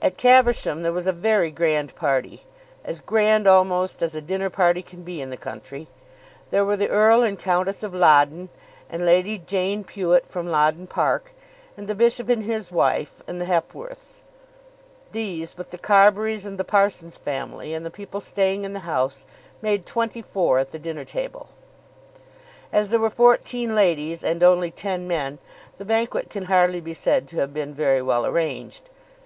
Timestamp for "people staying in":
17.90-18.72